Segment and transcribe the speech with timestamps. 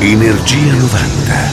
[0.00, 1.52] Energia 90.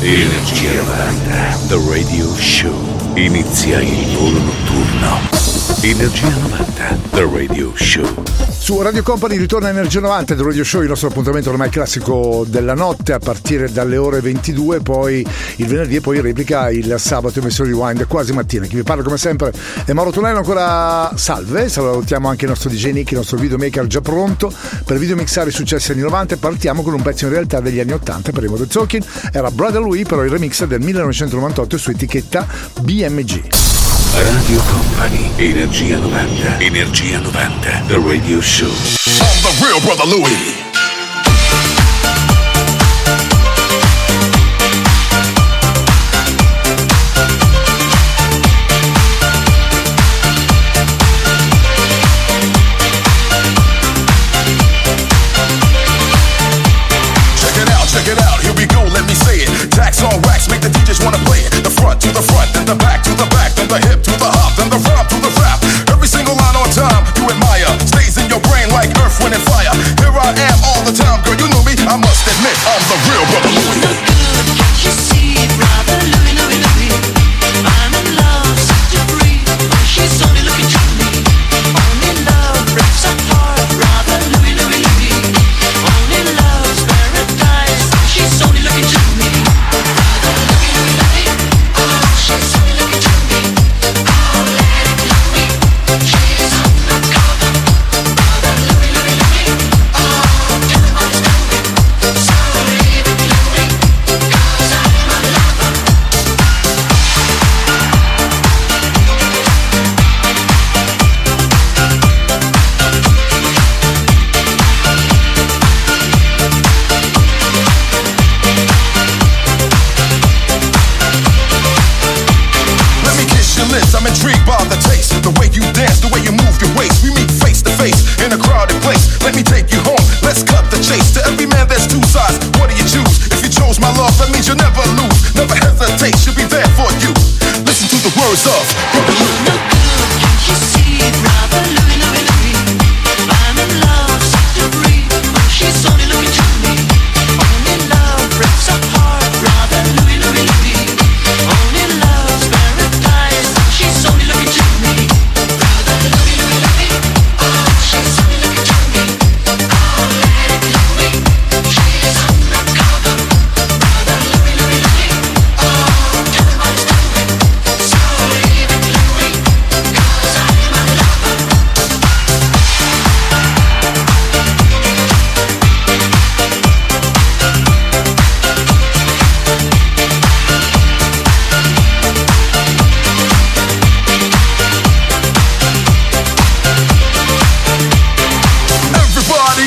[0.00, 1.58] Energia 90.
[1.68, 2.74] The Radio Show.
[3.14, 5.43] Inizia il volo notturno.
[5.82, 6.98] Energia 90.
[7.10, 8.22] The Radio Show.
[8.50, 12.74] Su Radio Company ritorna Energia 90 del Radio Show, il nostro appuntamento ormai classico della
[12.74, 15.24] notte a partire dalle ore 22, poi
[15.56, 18.66] il venerdì e poi replica il sabato emissione di Wind quasi mattina.
[18.66, 19.52] Chi vi parla come sempre
[19.84, 24.00] è Mauro Tonello, ancora salve, salutiamo anche il nostro DJ Nick, il nostro videomaker già
[24.00, 24.52] pronto
[24.84, 28.32] per videomixare i successi anni 90 partiamo con un pezzo in realtà degli anni 80
[28.32, 32.46] per Modern Talking, era Brother Louis però il remix del 1998 su etichetta
[32.80, 33.73] BMG.
[34.14, 38.70] Radio Company, Energia 90, Energia 90, The Radio Show.
[39.20, 40.63] I'm the real brother Louie.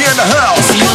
[0.09, 0.86] In the house.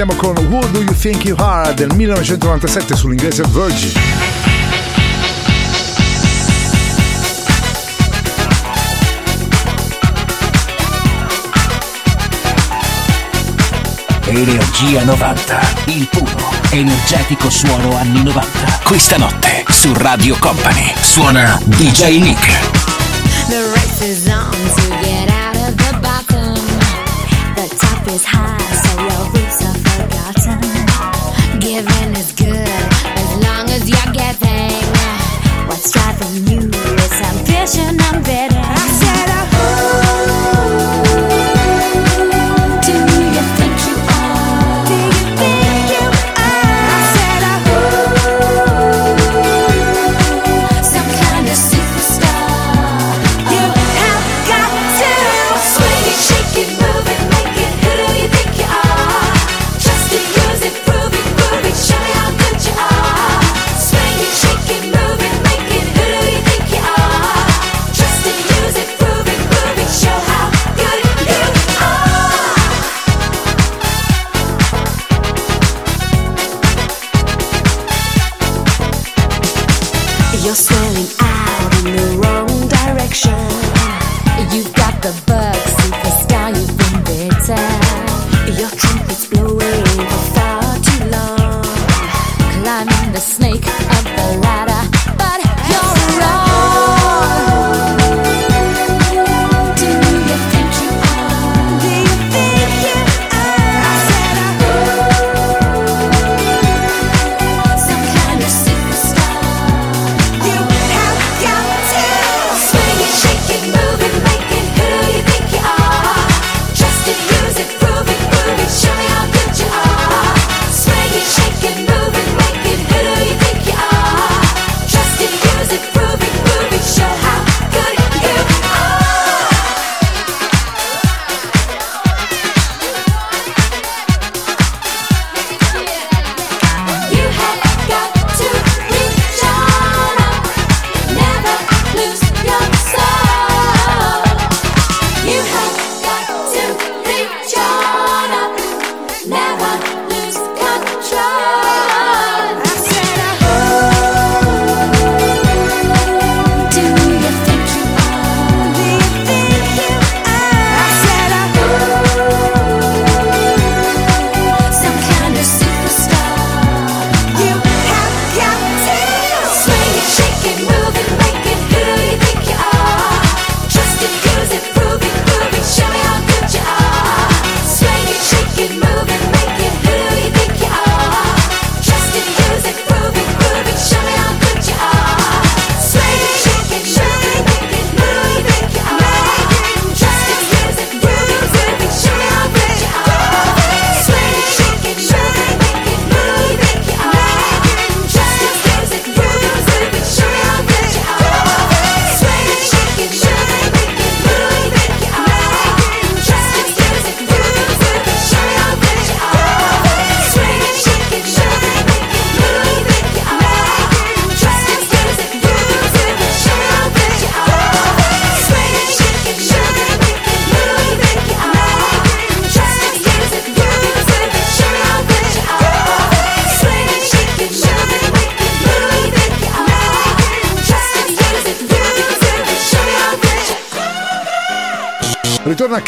[0.00, 3.92] Girl, risentiamo con Who Do You Think You Are del 1997 sull'inglese Virgin.
[14.26, 16.30] Energia 90, il puro,
[16.70, 18.80] energetico suono anni 90.
[18.84, 22.79] Questa notte su Radio Company suona DJ Nick.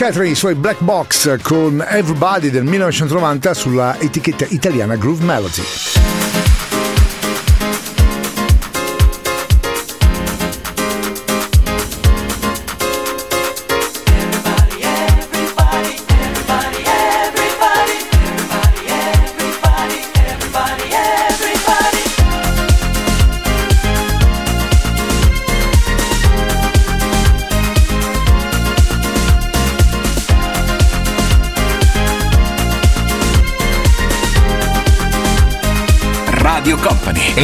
[0.02, 6.21] Catherine i suoi Black Box con Everybody del 1990 sulla etichetta italiana Groove Melody.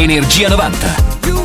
[0.08, 1.37] Energia 90.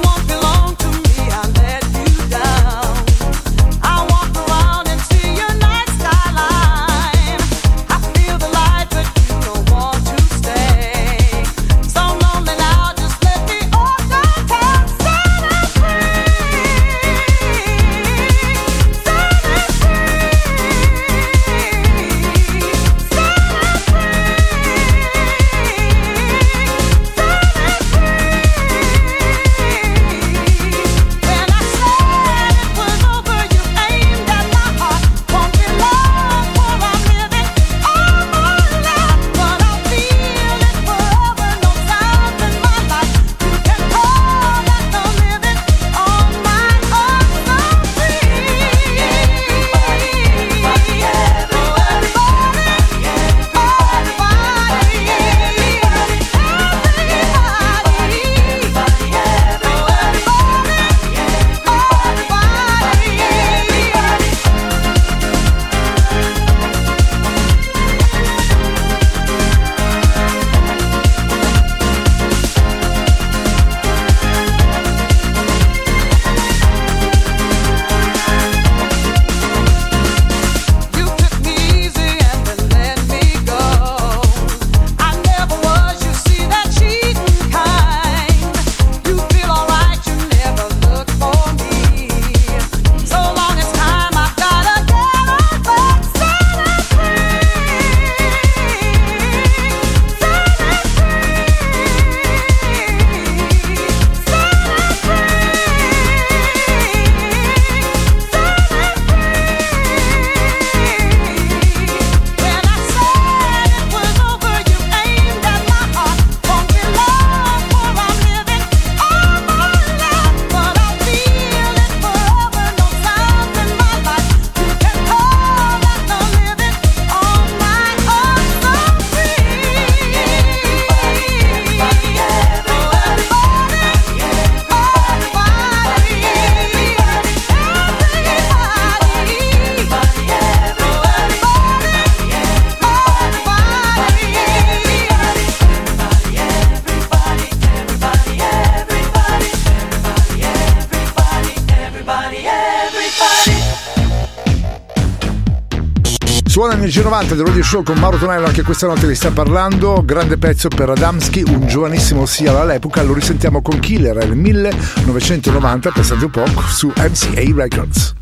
[157.14, 160.02] 90 del Radio Show con Mauro Tonello, anche questa notte vi sta parlando.
[160.04, 163.04] Grande pezzo per Adamski, un giovanissimo sia all'epoca.
[163.04, 168.16] Lo risentiamo con Killer nel 1990, pensate un po', su MCA Records.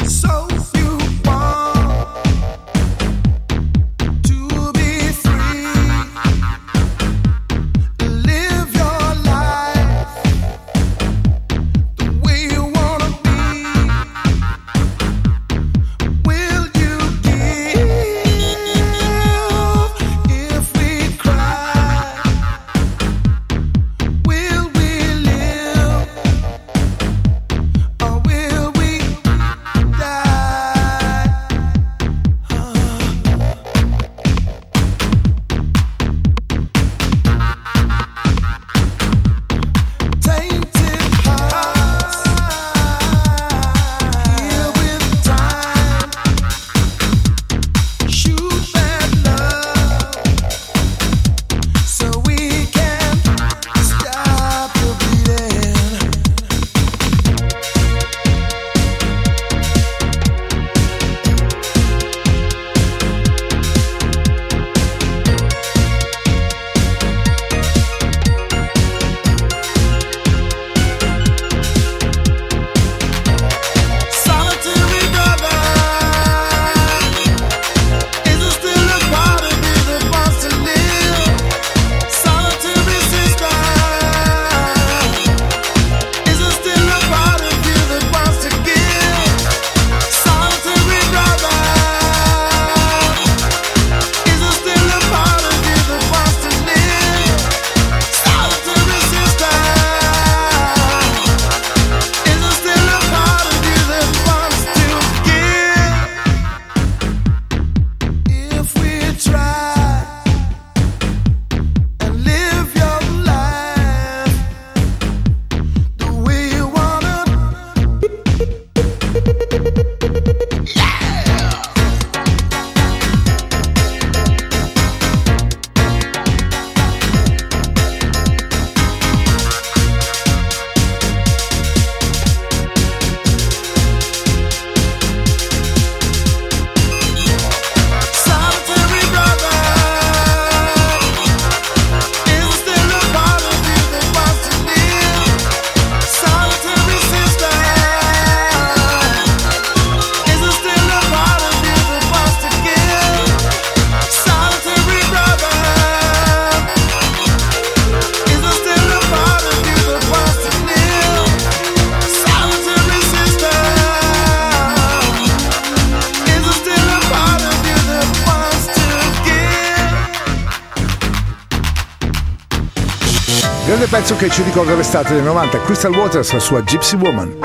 [174.21, 177.37] che ci ricorda l'estate del 90, Crystal Waters, la sua Gypsy Woman.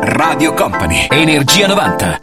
[0.00, 2.20] Radio Company, Energia 90.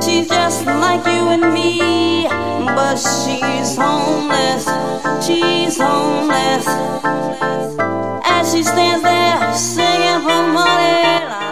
[0.00, 2.41] She's like you and me.
[2.74, 4.64] but she's homeless.
[5.24, 6.66] She's homeless.
[8.24, 11.51] As she stands there singing for money.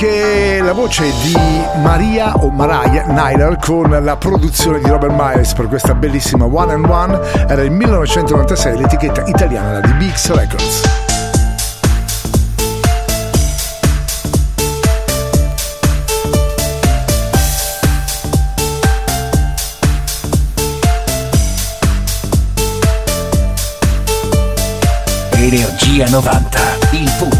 [0.00, 1.34] Anche la voce di
[1.82, 6.88] Maria o Mariah Nyler con la produzione di Robert Miles per questa bellissima One and
[6.88, 7.20] One.
[7.46, 10.82] Era il 1996, l'etichetta italiana di BX Records.
[25.32, 26.58] Energia 90,
[26.92, 27.39] il puro,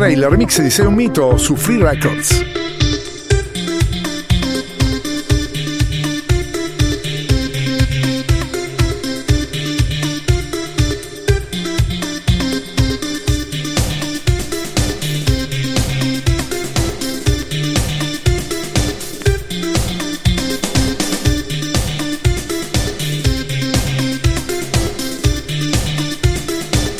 [0.00, 2.42] 3 il remix di Sei un mito su Free Records.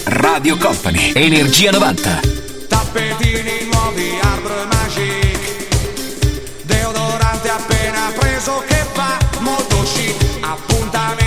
[0.04, 2.39] Radio Company, Energia 90.
[2.92, 5.38] Tappetini nuovi, Arbre Magic.
[6.64, 10.16] Deodorante appena preso che fa molto chic.
[10.40, 11.19] Appuntamento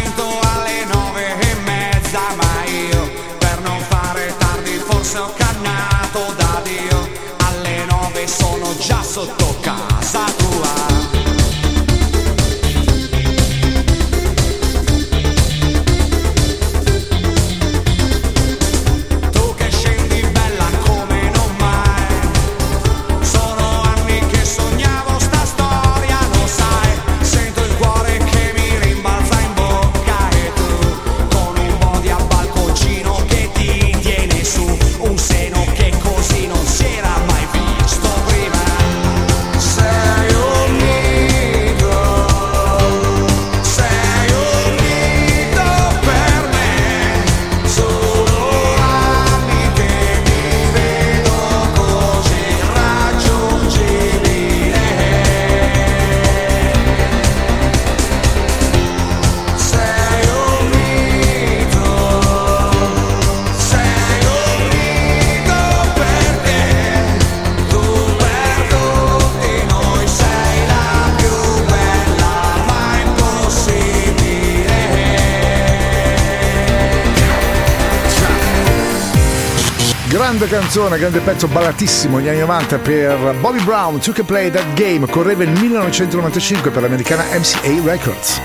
[80.44, 84.74] Grande canzone, grande pezzo ballatissimo negli anni 90 per Bobby Brown, Took a Play That
[84.74, 88.42] Game, correva il 1995 per l'americana MCA Records.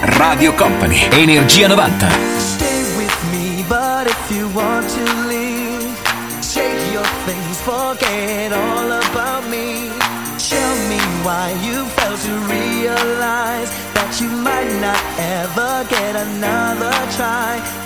[0.00, 2.08] Radio Company, Energia 90.
[2.38, 5.94] Stay with me, but if you want to leave,
[6.40, 9.90] shake your things, forget all about me.
[10.38, 17.77] Tell me why you failed to realize that you might not ever get another try.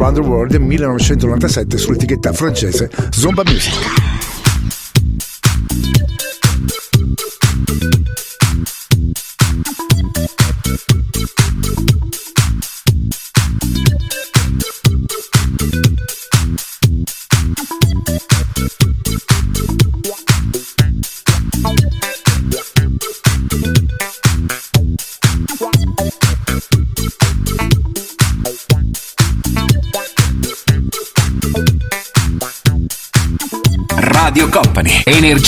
[0.00, 4.09] Around the World del 1997 sull'etichetta francese Zomba Music.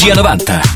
[0.02, 0.71] Energia 90.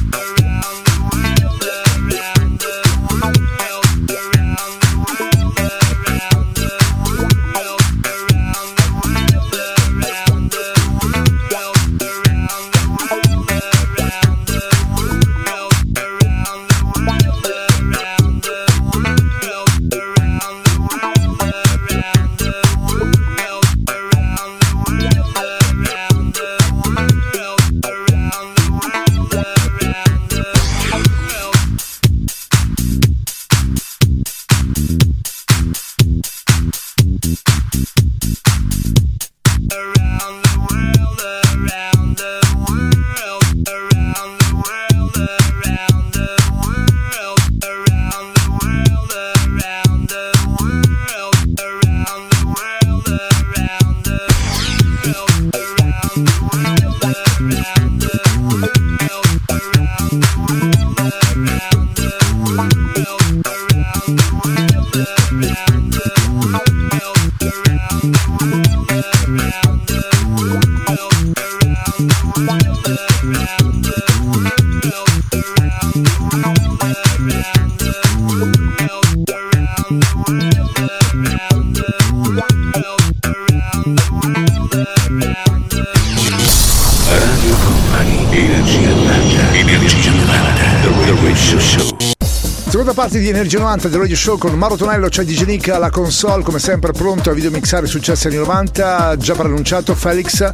[93.06, 96.42] Parte di Energia 90 del Radio Show con Mauro Tonello, c'è DJ Nick alla console,
[96.42, 100.52] come sempre pronto a videomixare i successi anni 90, già preannunciato Felix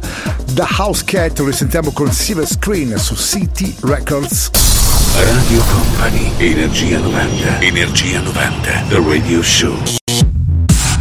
[0.51, 4.51] da House Cat, lo risentiamo con Silver Screen su City Records.
[5.15, 9.75] Radio Company, Energia 90, Energia 90, The Radio Show.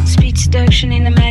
[0.05, 1.11] Speed seduction in the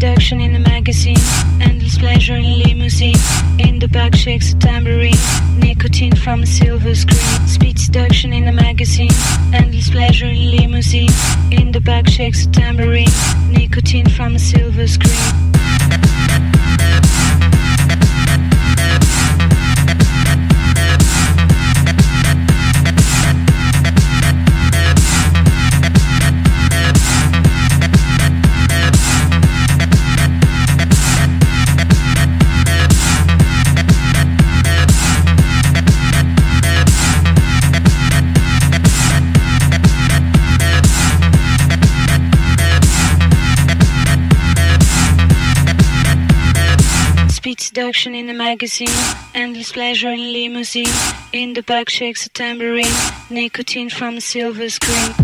[0.00, 1.18] Seduction in the magazine,
[1.60, 3.20] endless pleasure in limousine.
[3.58, 5.12] In the back shakes a tambourine,
[5.58, 7.46] nicotine from a silver screen.
[7.46, 9.12] Speed seduction in the magazine,
[9.52, 11.10] endless pleasure in limousine.
[11.50, 13.12] In the back shakes a tambourine,
[13.50, 15.59] nicotine from a silver screen.
[47.80, 48.92] Seduction in the magazine,
[49.32, 50.92] endless pleasure in limousine.
[51.32, 52.92] In the back shakes a tambourine,
[53.30, 55.14] nicotine from a silver screen.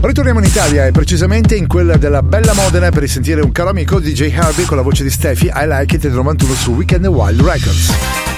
[0.00, 3.98] Ritorniamo in Italia e precisamente in quella della Bella Modena per risentire un caro amico
[3.98, 7.40] DJ Harvey con la voce di Steffi I Like It del 91 su Weekend Wild
[7.40, 8.37] Records.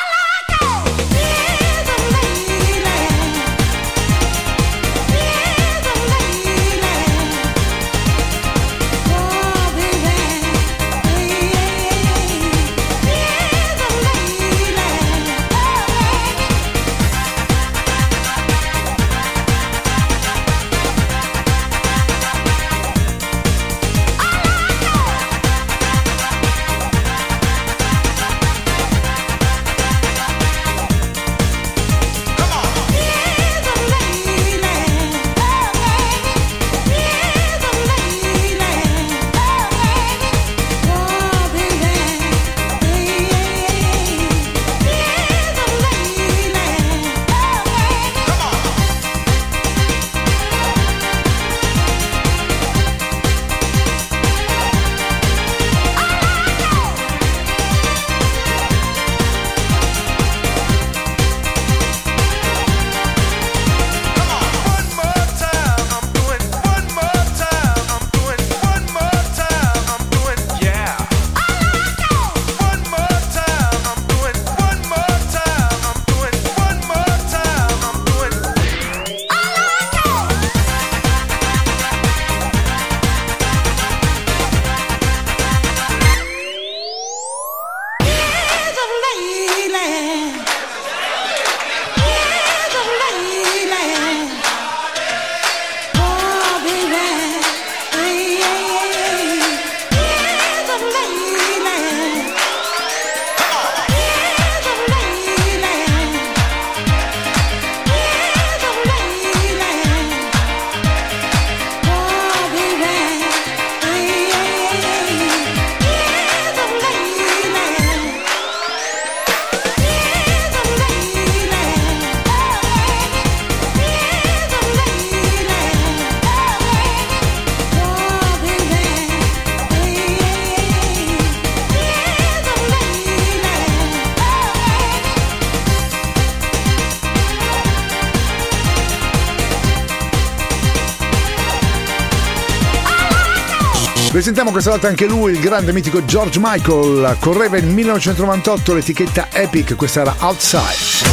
[144.21, 147.17] Presentiamo questa volta anche lui, il grande mitico George Michael.
[147.19, 151.09] Correva nel 1998 l'etichetta Epic, questa era Outside.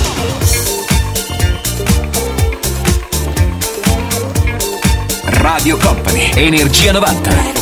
[5.41, 7.58] Radio Company, Energia 90.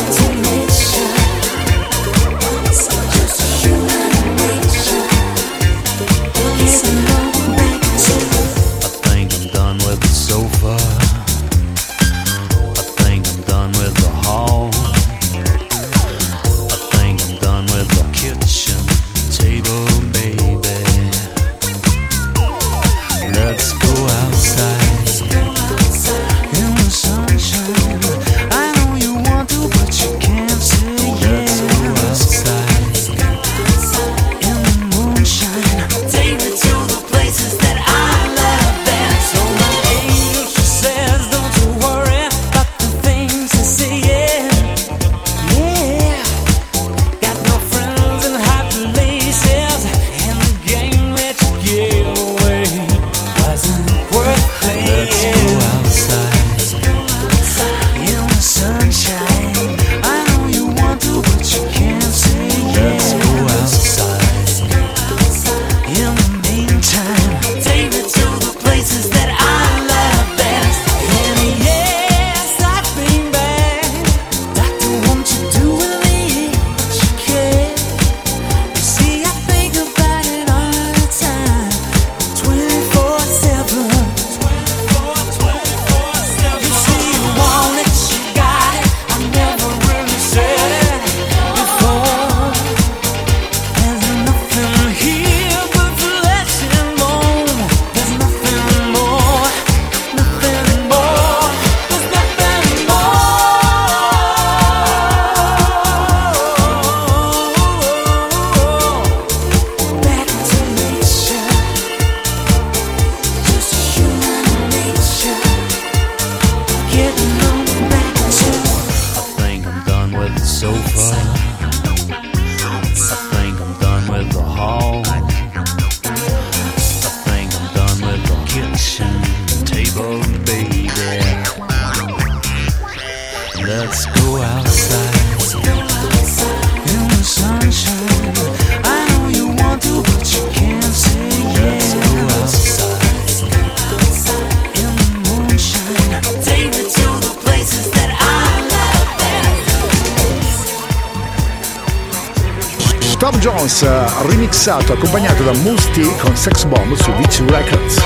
[154.67, 158.03] passato, accompagnato da Musti con Sex Bomb su V2 Records.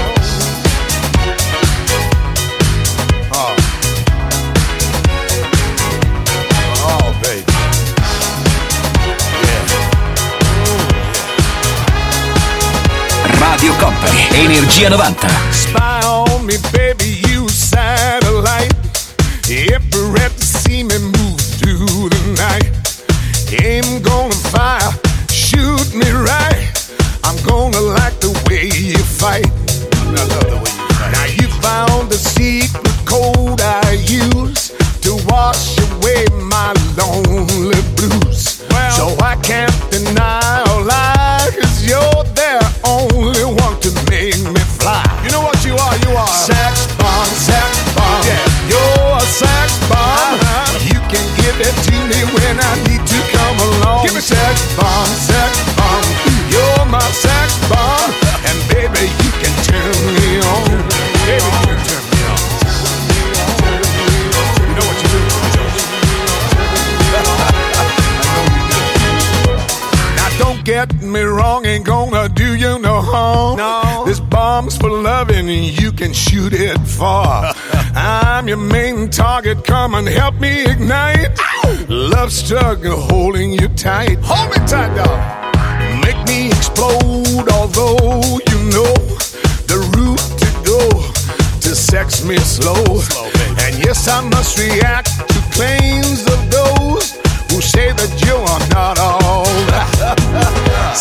[13.40, 15.81] Radio Company, Energia 90.
[74.78, 77.54] for loving, you can shoot it far.
[77.96, 81.38] I'm your main target, come and help me ignite.
[81.90, 84.20] Love struggle holding you tight.
[84.22, 86.06] Hold me tight, dog.
[86.06, 88.94] Make me explode, although you know
[89.72, 90.82] the route to go
[91.62, 92.84] to sex me slow.
[93.00, 93.26] slow
[93.66, 97.12] and yes, I must react to claims of those
[97.52, 99.46] who say that you are not all.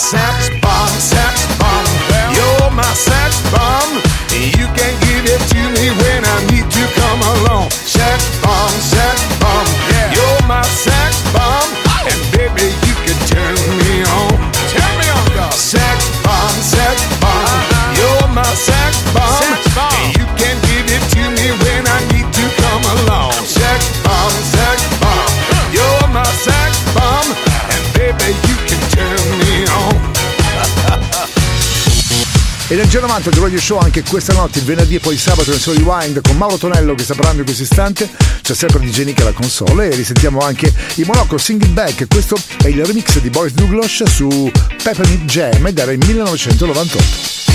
[33.11, 36.37] 90 The Radio Show anche questa notte, venerdì e poi sabato nel suo rewind con
[36.37, 38.09] Mauro Tonello che sta parlando in questo istante.
[38.41, 42.07] C'è sempre DJ Nick la console e risentiamo anche i Monaco Singing Back.
[42.07, 44.49] Questo è il remix di Boris Douglas su
[44.81, 47.50] Peppermint Jam dal 1998.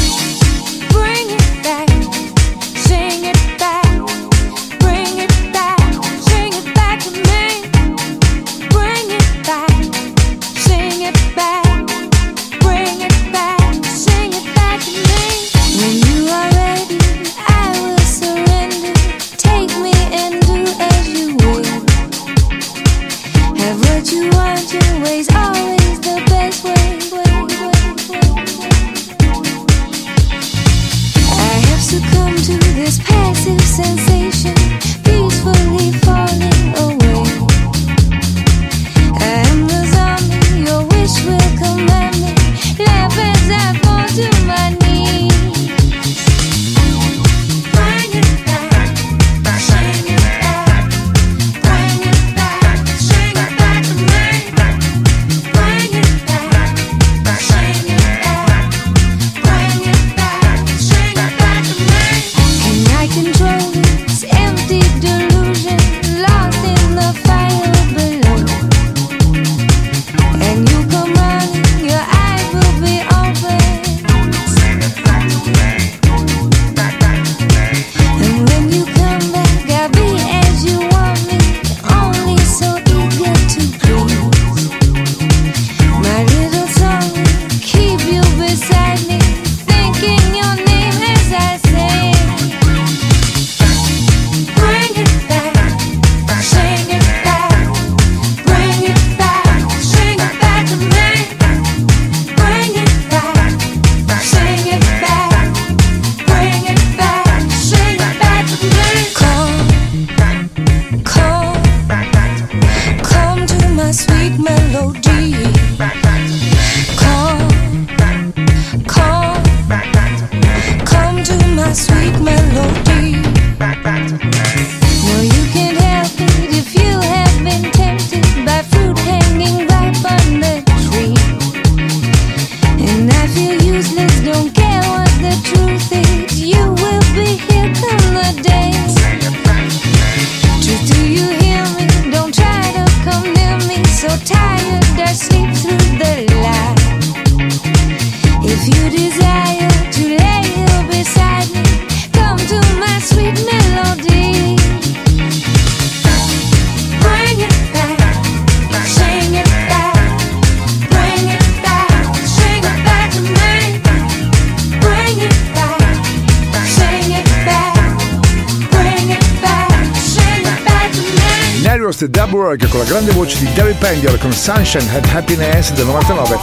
[171.96, 175.86] First Dub Work con la grande voce di Gary Pendial con Sunshine and Happiness del
[175.86, 176.38] 99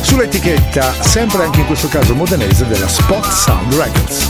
[0.00, 4.28] sull'etichetta, sempre anche in questo caso modenese, della Spot Sound Records.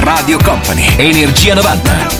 [0.00, 2.16] Radio Company, Energia 90.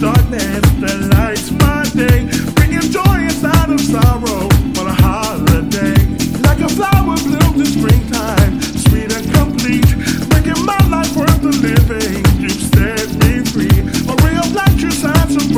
[0.00, 1.37] darkness, the light.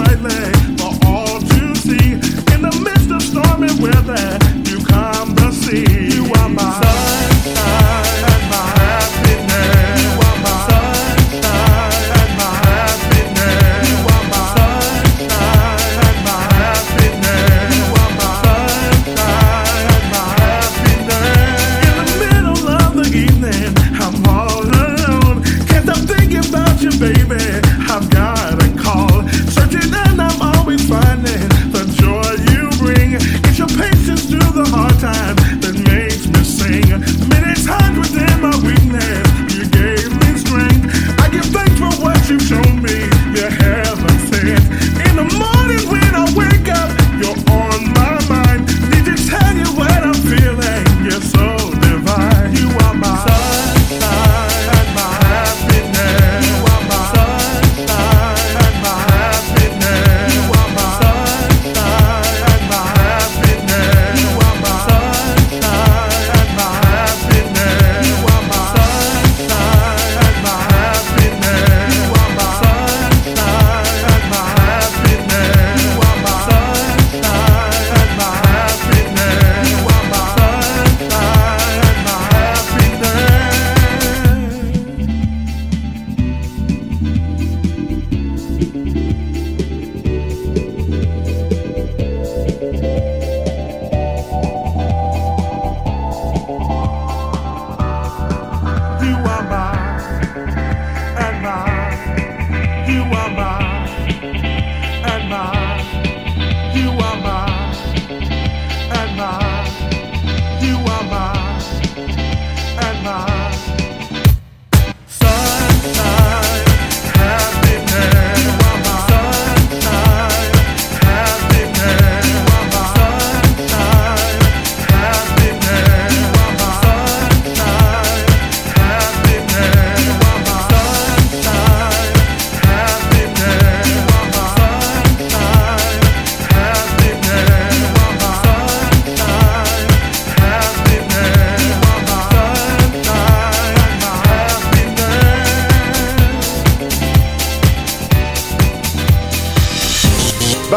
[0.01, 0.60] bright light.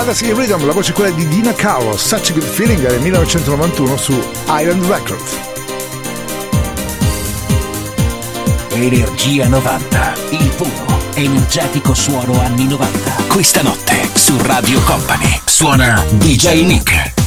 [0.04, 3.00] banda si Rhythm, la voce è quella di Dina Caro, Such a Good Feeling del
[3.00, 4.12] 1991 su
[4.48, 5.38] Island Records.
[8.72, 13.12] Energia 90, il puro, energetico suono anni 90.
[13.28, 17.23] Questa notte su Radio Company suona DJ Nick.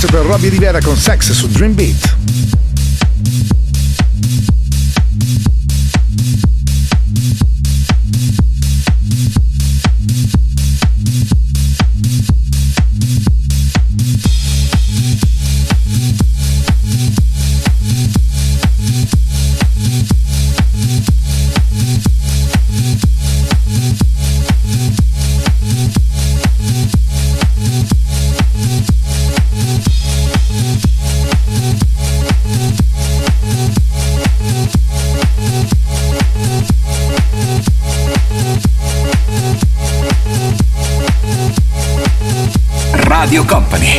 [0.00, 2.09] pezzo per Robbie Rivera con Sex su Dream Beat.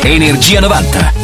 [0.04, 1.21] Energia 90.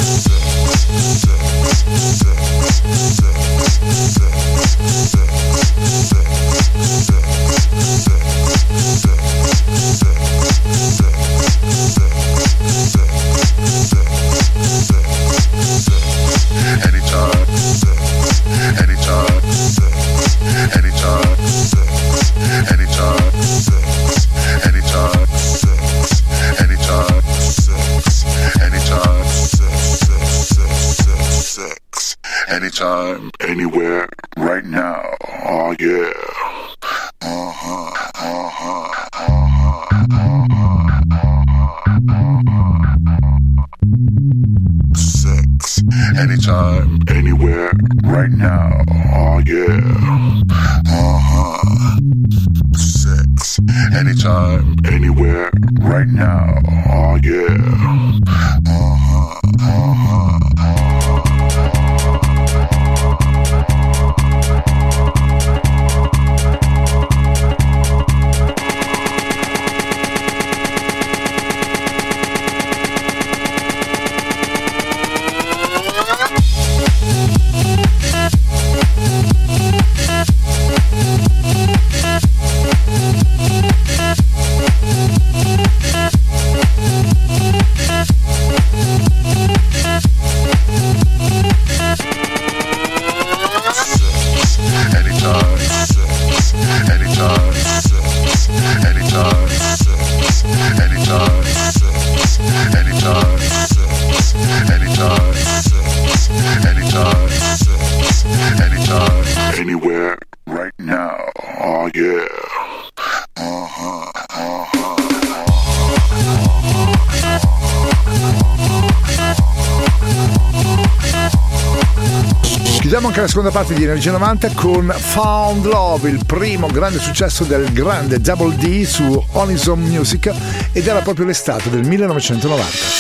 [123.49, 128.55] seconda parte di Energia 90 con Found Love, il primo grande successo del grande Double
[128.57, 130.33] D su Onison Music
[130.73, 132.98] ed era proprio l'estate del 1990.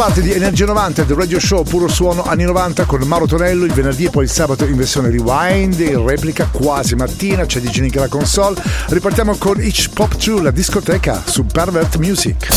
[0.00, 3.72] Parte di Energia 90 del radio show Puro Suono anni 90 con Mauro Tonello il
[3.74, 7.98] venerdì e poi il sabato in versione rewind, in replica quasi mattina, c'è DJ Nick
[7.98, 8.58] alla console.
[8.88, 12.48] Ripartiamo con Itch Pop 2, la discoteca su Pervert Music.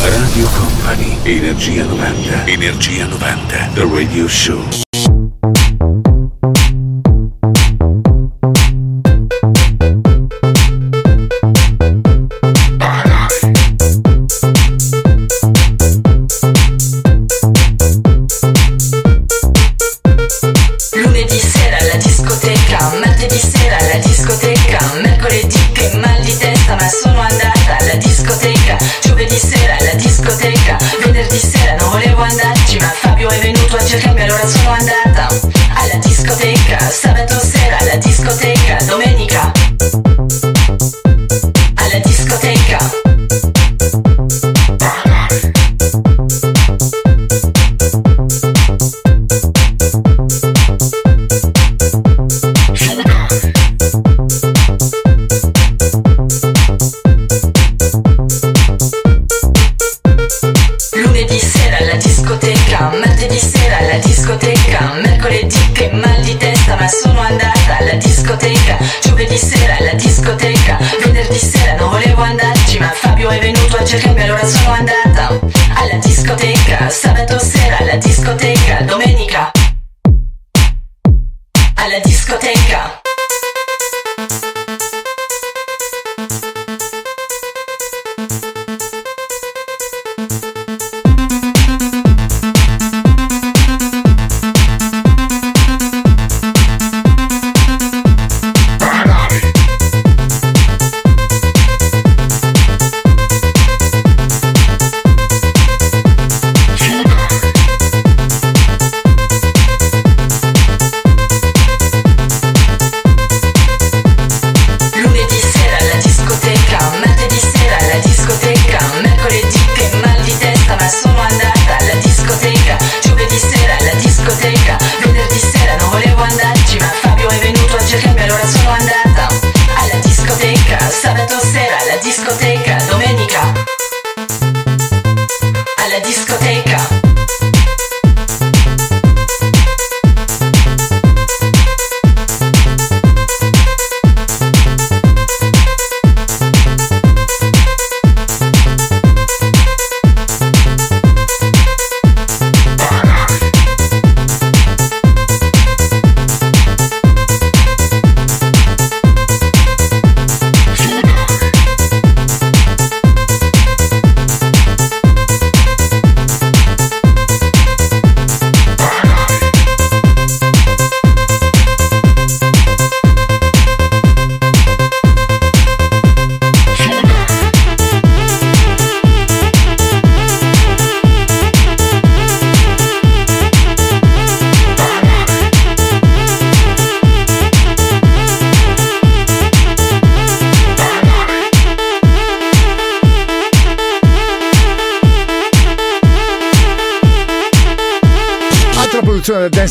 [0.00, 4.87] Radio Company, Energia 90, Energia 90, The Radio Show.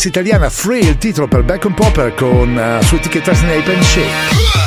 [0.08, 4.66] Italiana, Free, il titolo per Back and Popper con eh, su etichetta Snape and Shake.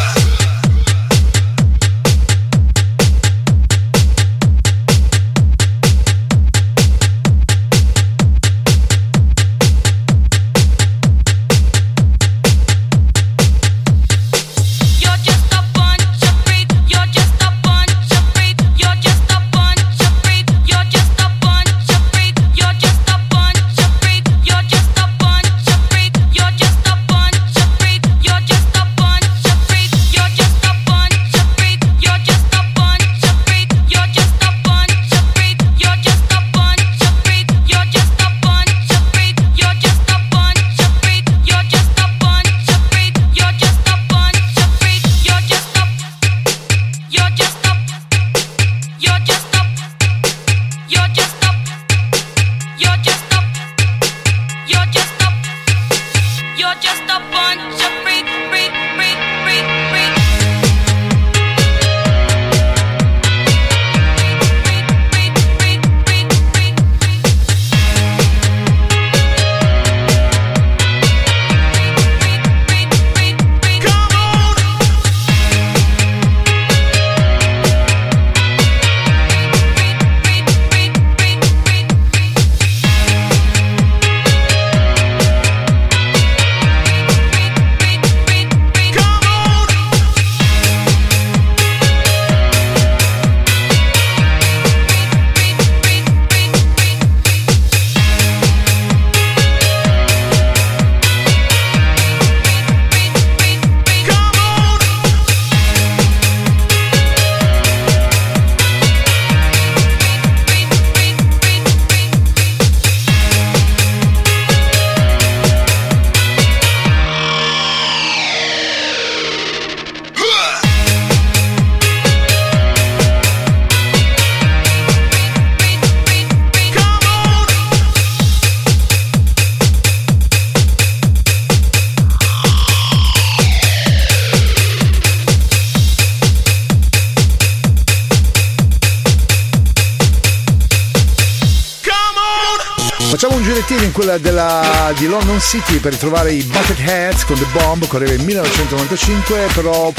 [145.81, 149.91] Per ritrovare i Bucketheads con The Bomb, correva in 1995, però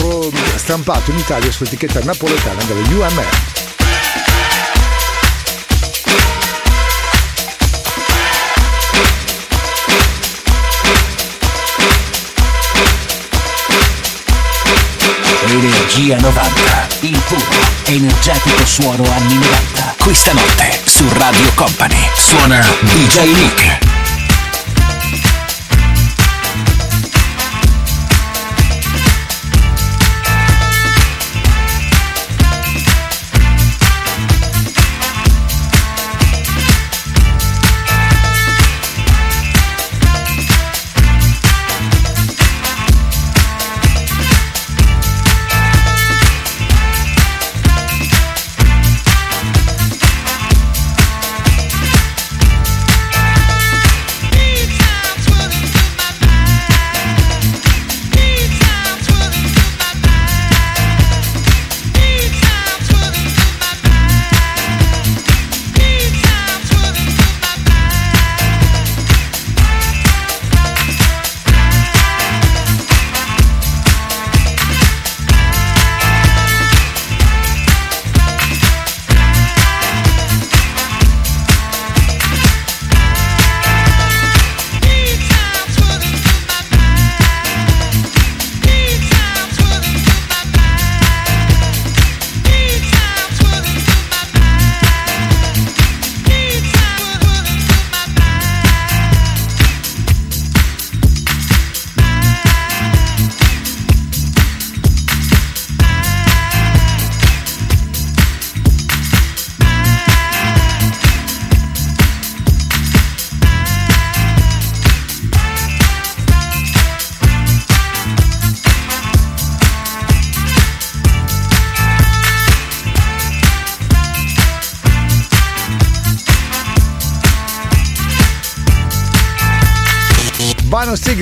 [0.55, 3.27] stampato in Italia sull'etichetta napoletana delle UMR.
[15.49, 17.43] Energia 90, il puro,
[17.87, 19.97] energetico suono anni 90.
[19.99, 23.82] Questa notte su Radio Company suona DJ Nick.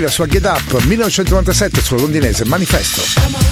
[0.01, 3.50] Bano Stigler su Get Up 1997 sulla londinese Manifesto.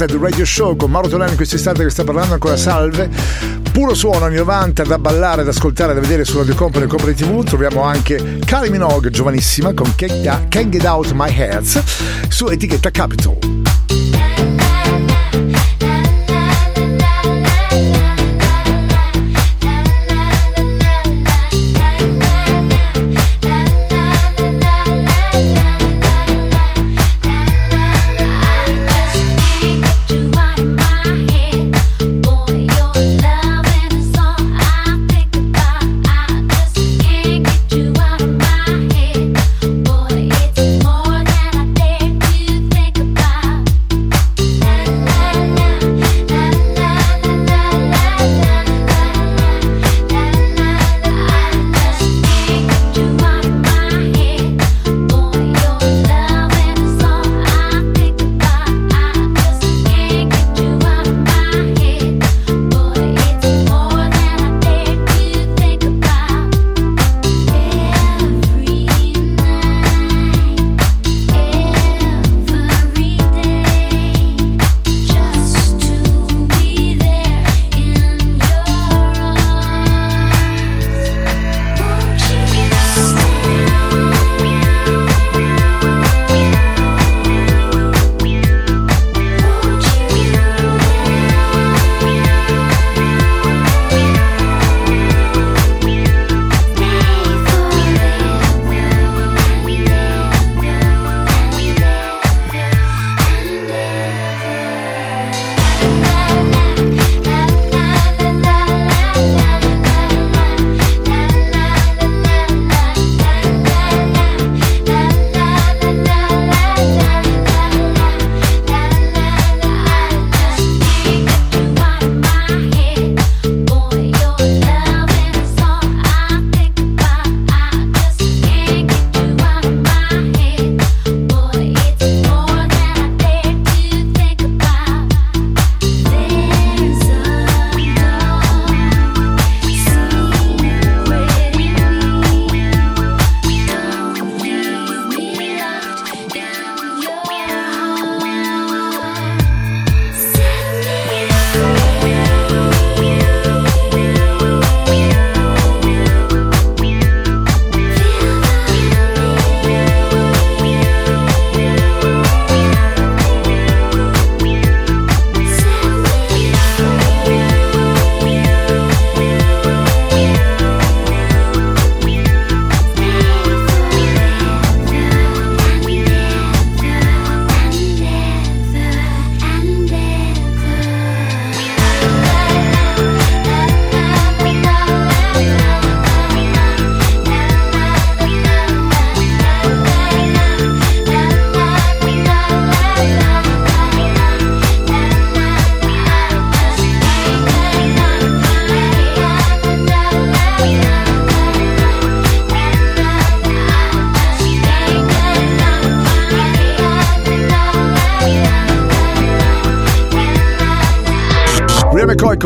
[0.00, 2.56] Energia 90 del Radio Show con Mauro Tolani in questo istante che sta parlando ancora
[2.56, 3.10] salve.
[3.72, 7.14] Puro suono anni 90 da ballare, da ascoltare, da vedere su Radio Company e Company
[7.14, 7.44] TV.
[7.44, 11.82] Troviamo anche Kylie Minogue, giovanissima, con Can't Get Out My Heads
[12.28, 13.69] su etichetta Capitol.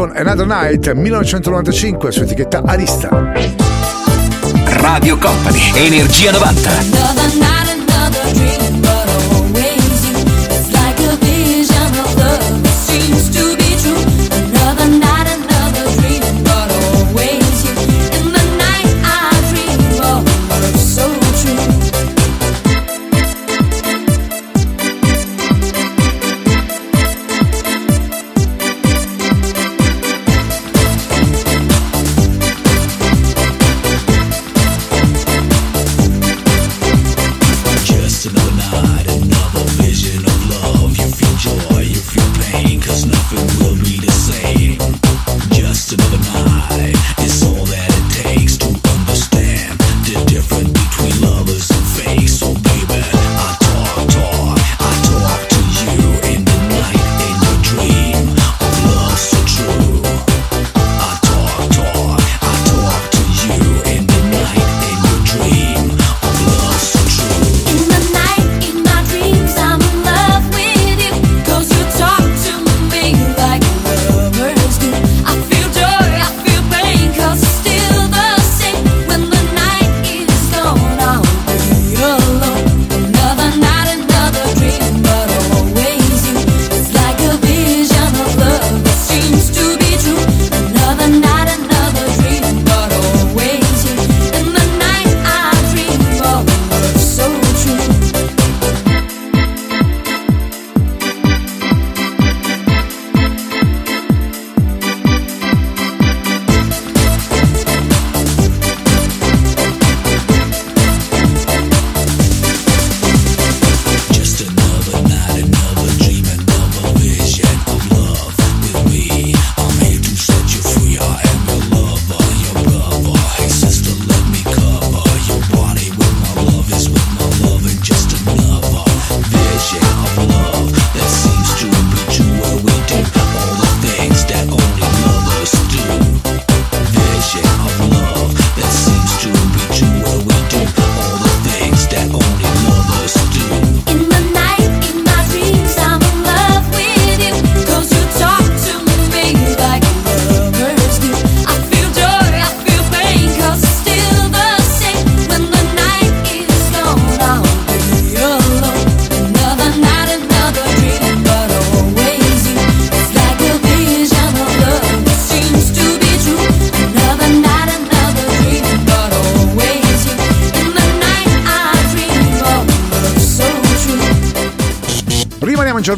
[0.06, 3.32] Con Another Night 1995 su etichetta Arista.
[4.66, 7.53] Radio Company, Energia 90.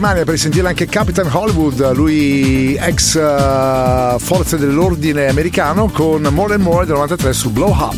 [0.07, 6.63] Germania per sentire anche Capitan Hollywood, lui ex eh, forze dell'ordine americano con More and
[6.63, 7.97] More del 93 su Blow Up.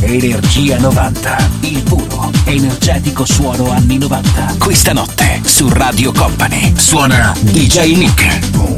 [0.00, 4.56] Energia 90, il puro, energetico suono anni 90.
[4.58, 8.69] Questa notte su Radio Company suona DJ Nick.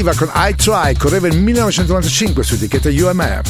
[0.00, 3.42] Activa con I Try, correva nel 1995 su etichetta UMR.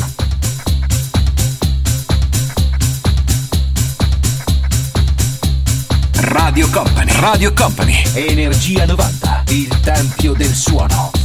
[6.11, 11.20] Radio Company, Radio Company, Energia 90, il tempio del suono.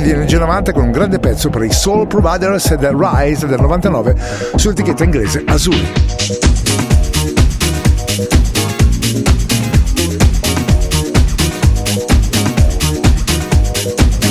[0.00, 3.46] iniziati negli anni 90 con un grande pezzo per i Soul Providers e The Rise
[3.46, 4.16] del 99
[4.54, 5.92] sull'etichetta inglese Azuri.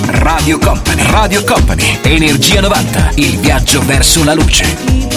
[0.08, 5.09] Radio Company, Radio Company, Energia 90, il viaggio verso la luce.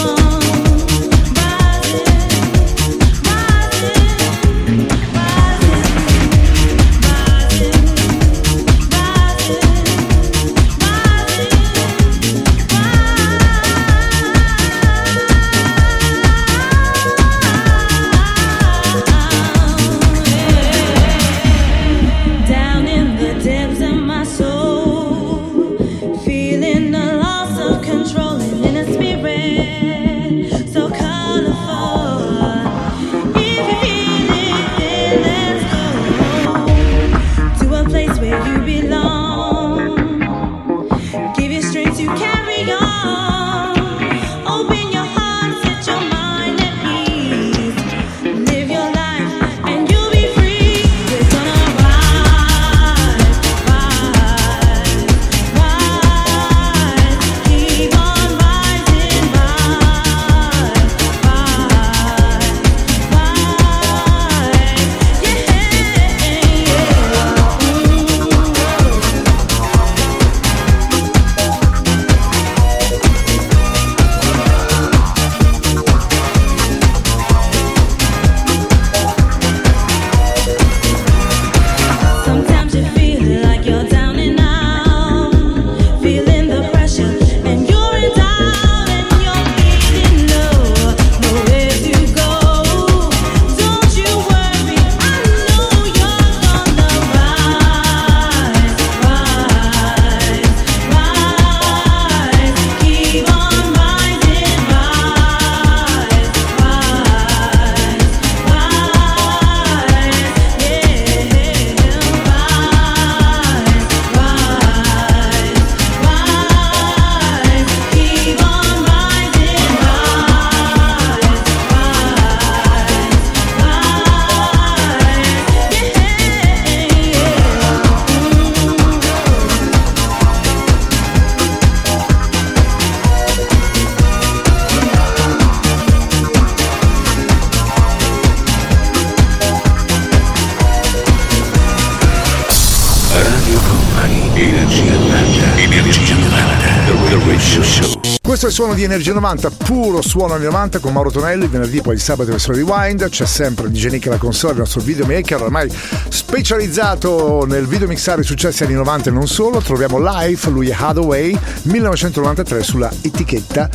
[148.63, 152.31] suono di Energia 90, puro suono anni 90 con Mauro Tonelli, venerdì poi il sabato
[152.31, 155.69] verso Rewind, c'è sempre DJ Nick alla console, il nostro videomaker ormai
[156.09, 161.37] specializzato nel videomixare i successi anni 90 e non solo, troviamo live lui è Hathaway
[161.63, 163.69] 1993 sulla etichetta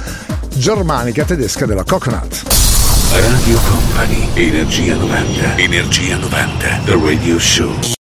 [0.56, 2.44] germanica tedesca della Coconut.
[3.12, 7.97] Radio Company, Energia 90, Energia 90, The Radio Show.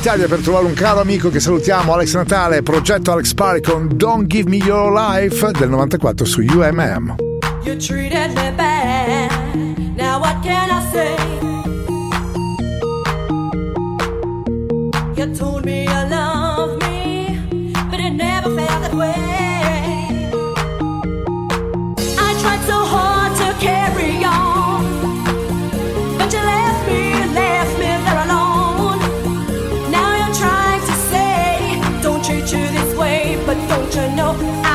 [0.00, 4.26] Italia per trovare un caro amico che salutiamo, Alex Natale, progetto Alex Pari con Don't
[4.26, 7.16] Give Me Your Life del 94 su UMM.
[7.64, 9.30] You treated me bad,
[9.96, 11.49] now what can I say?
[34.30, 34.69] I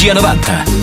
[0.00, 0.79] Energia 90.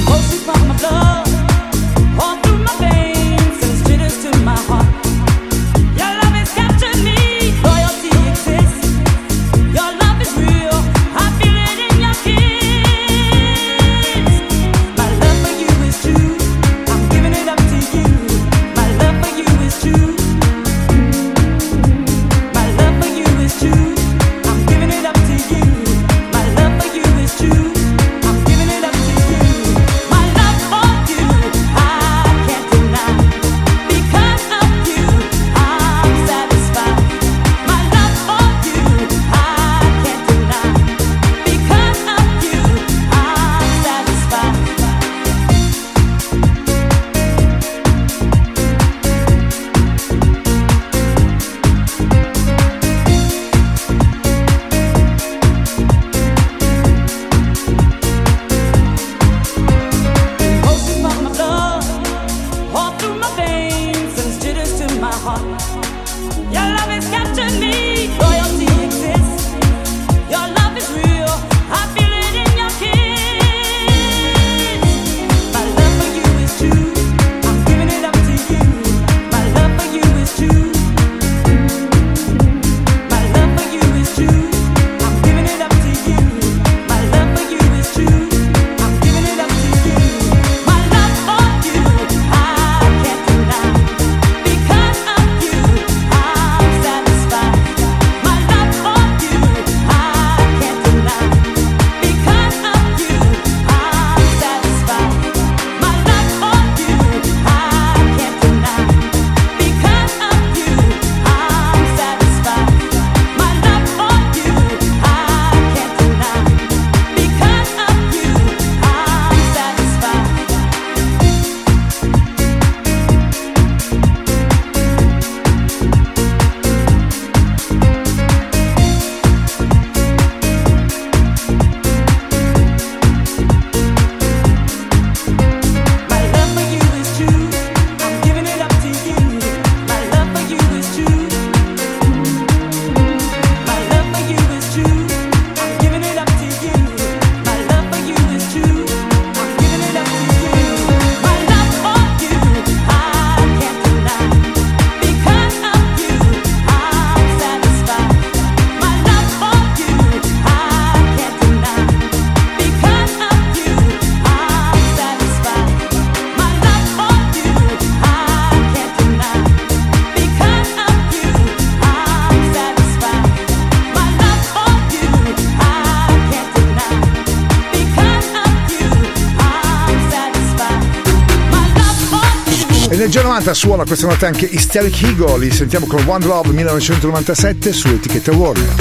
[183.53, 188.75] Suona questa notte anche Hysteric Eagle, li sentiamo con One Love 1997 su etichetta Warner.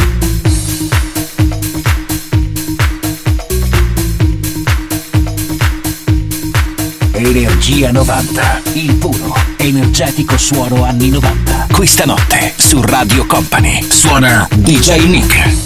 [7.12, 11.68] Energia 90, il puro, energetico suono anni 90.
[11.72, 15.65] Questa notte su Radio Company suona DJ Nick.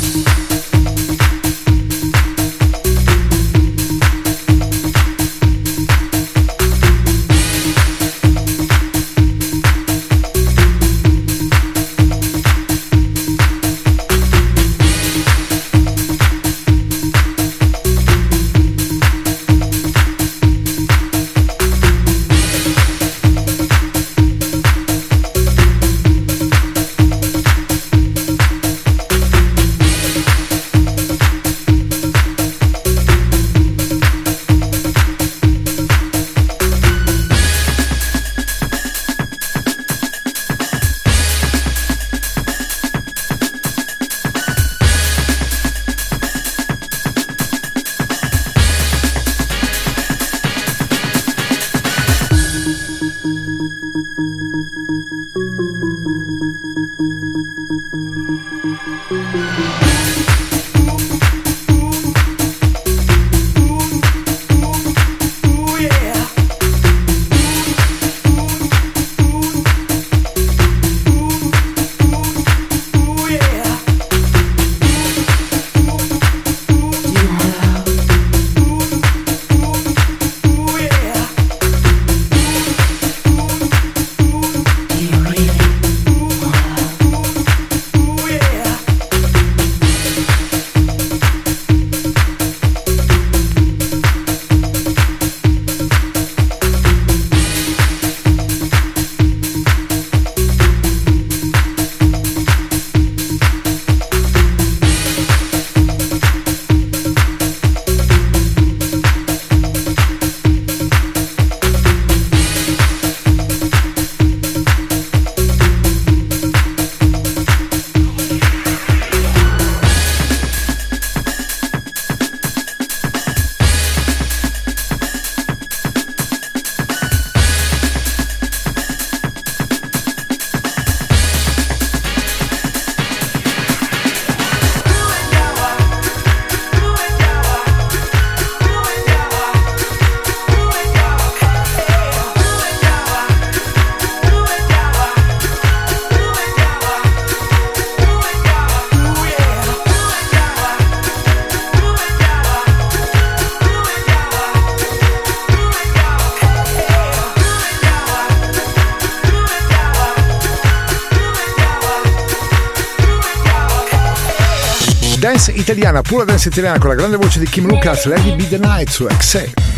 [165.71, 168.89] Italiana, pura dance italiana con la grande voce di Kim Lucas, It Be The Night
[168.89, 169.70] su XE.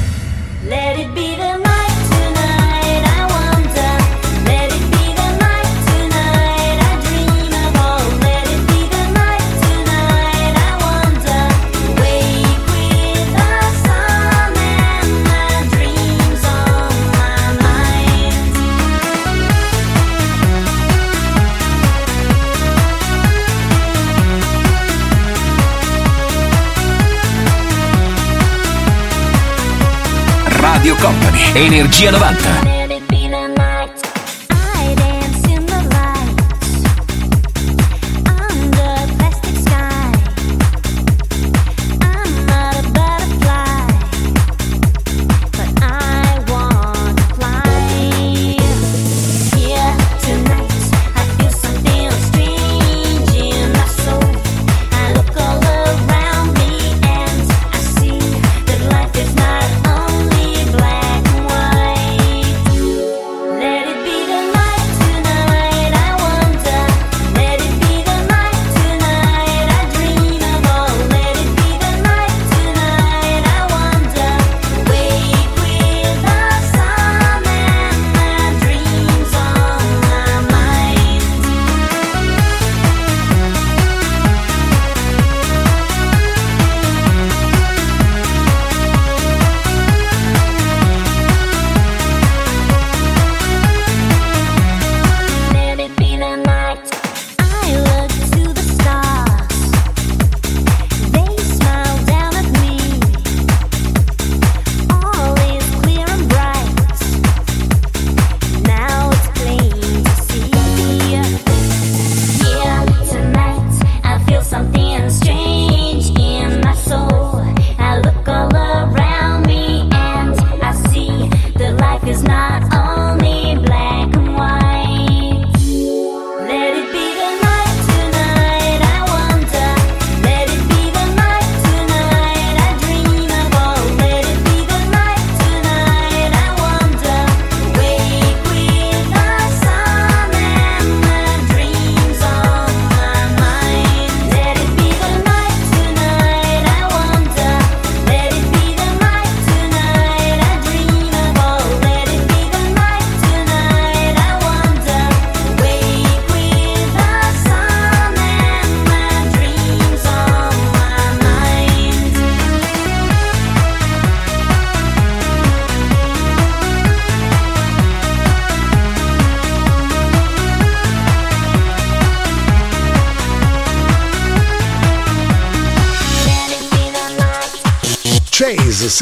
[31.55, 32.82] Energia 90.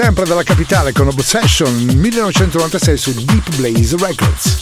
[0.02, 4.59] sempre dalla capitale con Obsession 1996 su Deep Blaze Records.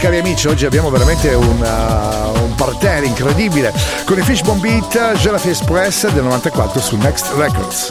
[0.00, 3.70] cari amici, oggi abbiamo veramente una, uh, un parterre incredibile
[4.06, 7.90] con i Fishbone Beat Gelafi Express del 94 su Next Records.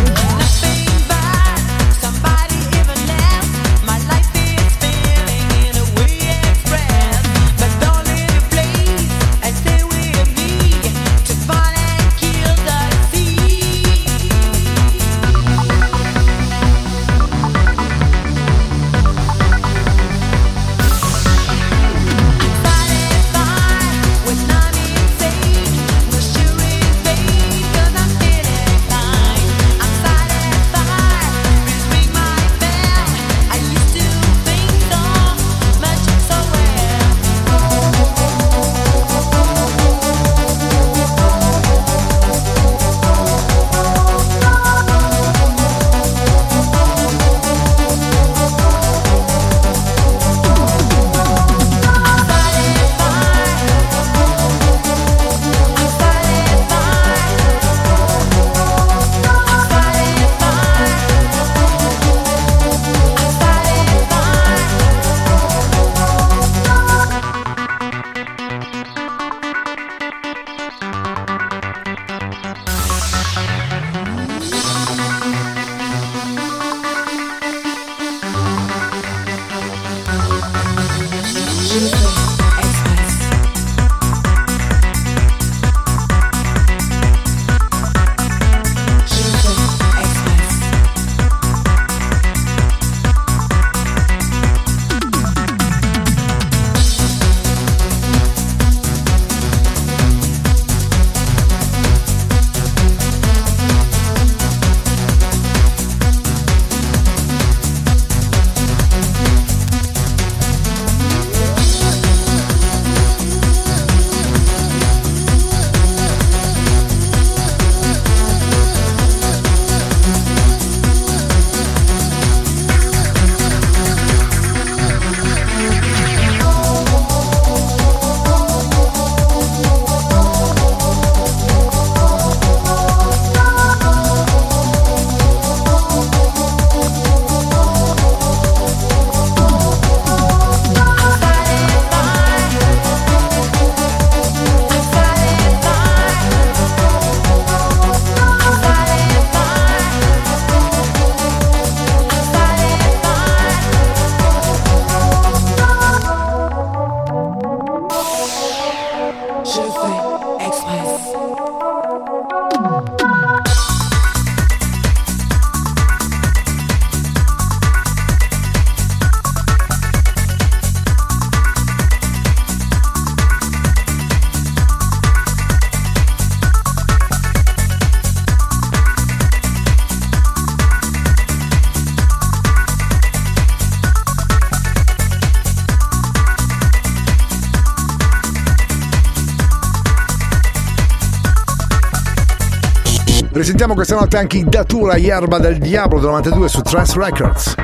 [193.51, 197.55] sentiamo questa notte anche i Datura Yerba del Diablo del 92 su Trans Records.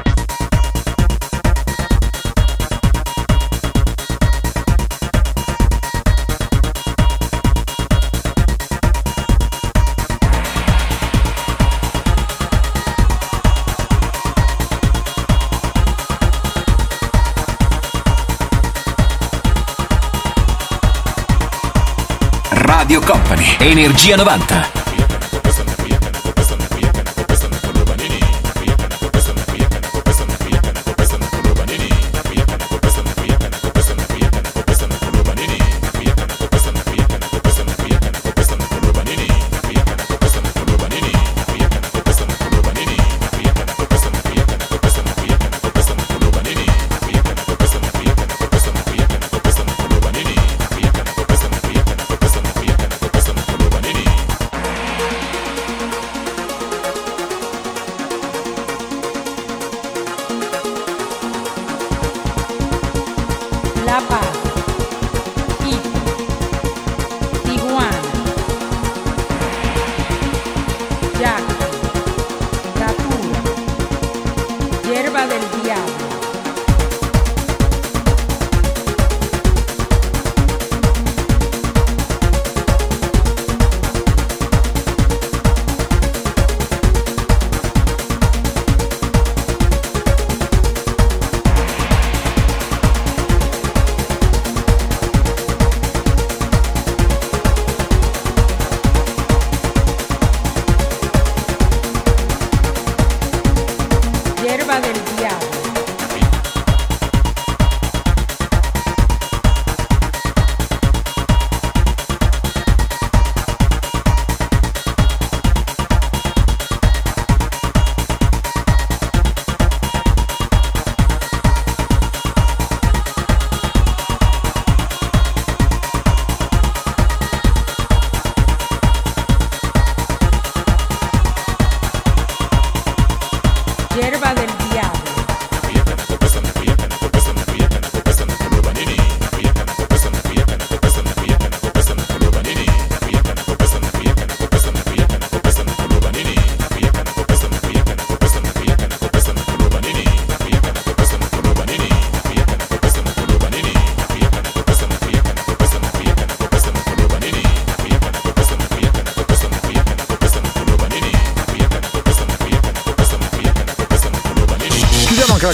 [22.50, 24.77] Radio Company, Energia 90.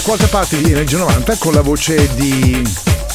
[0.04, 2.62] qualche parte di Energy 90 con la voce di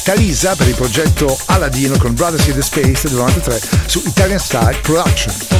[0.02, 4.76] Talisa per il progetto Aladino con Brothers in the Space del 93 su Italian Style
[4.82, 5.59] Production.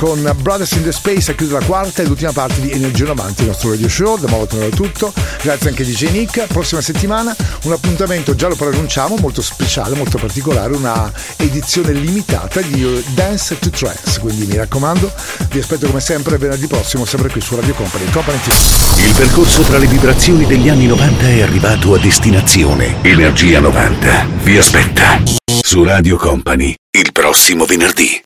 [0.00, 3.42] Con Brothers in the Space a chiudere la quarta e l'ultima parte di Energia 90,
[3.42, 4.16] il nostro radio show.
[4.16, 5.12] Da Molotov è tutto.
[5.42, 6.46] Grazie anche a DJ Nick.
[6.46, 13.04] Prossima settimana un appuntamento, già lo preannunciamo, molto speciale, molto particolare, una edizione limitata di
[13.08, 14.20] Dance to Trance.
[14.20, 15.12] Quindi mi raccomando,
[15.50, 18.10] vi aspetto come sempre venerdì prossimo, sempre qui su Radio Company.
[18.10, 19.04] Company TV.
[19.04, 22.96] Il percorso tra le vibrazioni degli anni 90 è arrivato a destinazione.
[23.02, 25.20] Energia 90 vi aspetta
[25.60, 28.22] su Radio Company il prossimo venerdì.